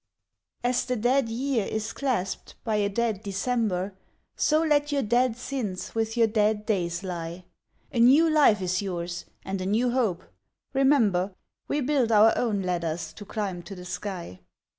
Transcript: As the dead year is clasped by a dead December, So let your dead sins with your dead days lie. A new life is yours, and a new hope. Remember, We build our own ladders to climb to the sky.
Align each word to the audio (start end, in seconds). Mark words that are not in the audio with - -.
As 0.63 0.85
the 0.85 0.95
dead 0.95 1.29
year 1.29 1.67
is 1.67 1.93
clasped 1.93 2.55
by 2.63 2.77
a 2.77 2.89
dead 2.89 3.21
December, 3.21 3.93
So 4.35 4.63
let 4.63 4.91
your 4.91 5.03
dead 5.03 5.37
sins 5.37 5.93
with 5.93 6.17
your 6.17 6.25
dead 6.25 6.65
days 6.65 7.03
lie. 7.03 7.43
A 7.93 7.99
new 7.99 8.27
life 8.27 8.63
is 8.63 8.81
yours, 8.81 9.25
and 9.45 9.61
a 9.61 9.65
new 9.67 9.91
hope. 9.91 10.23
Remember, 10.73 11.35
We 11.67 11.81
build 11.81 12.11
our 12.11 12.35
own 12.35 12.63
ladders 12.63 13.13
to 13.13 13.25
climb 13.25 13.61
to 13.61 13.75
the 13.75 13.85
sky. 13.85 14.39